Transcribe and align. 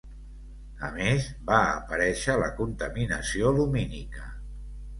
A 0.87 0.89
més, 0.95 1.27
va 1.49 1.59
aparéixer 1.75 2.39
la 2.45 2.49
contaminació 2.63 3.55
lumínica. 3.61 4.29